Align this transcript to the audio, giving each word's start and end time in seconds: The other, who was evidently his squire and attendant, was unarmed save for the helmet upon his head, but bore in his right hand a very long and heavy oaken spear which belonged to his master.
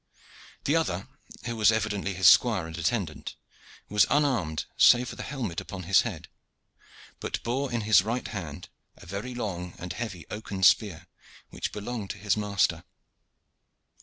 The 0.63 0.75
other, 0.75 1.07
who 1.45 1.55
was 1.55 1.71
evidently 1.71 2.15
his 2.15 2.27
squire 2.27 2.65
and 2.65 2.75
attendant, 2.75 3.35
was 3.87 4.07
unarmed 4.09 4.65
save 4.75 5.09
for 5.09 5.15
the 5.15 5.21
helmet 5.21 5.61
upon 5.61 5.83
his 5.83 6.01
head, 6.01 6.27
but 7.19 7.43
bore 7.43 7.71
in 7.71 7.81
his 7.81 8.01
right 8.01 8.27
hand 8.27 8.69
a 8.97 9.05
very 9.05 9.35
long 9.35 9.75
and 9.77 9.93
heavy 9.93 10.25
oaken 10.31 10.63
spear 10.63 11.05
which 11.51 11.71
belonged 11.71 12.09
to 12.09 12.17
his 12.17 12.35
master. 12.35 12.83